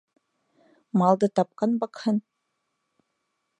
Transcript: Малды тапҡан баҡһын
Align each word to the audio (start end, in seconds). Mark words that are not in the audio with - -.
Малды 1.01 1.29
тапҡан 1.41 1.77
баҡһын 1.85 2.19